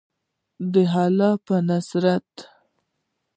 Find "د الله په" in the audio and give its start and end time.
0.73-1.55